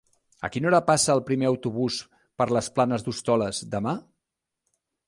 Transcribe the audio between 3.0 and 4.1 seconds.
d'Hostoles demà?